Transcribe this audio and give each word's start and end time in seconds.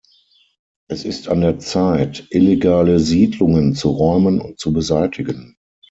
Es 0.87 1.05
ist 1.05 1.27
an 1.27 1.41
der 1.41 1.59
Zeit, 1.59 2.25
illegale 2.31 2.99
Siedlungen 2.99 3.75
zu 3.75 3.91
räumen 3.91 4.41
und 4.41 4.57
zu 4.57 4.73
beseitigen. 4.73 5.57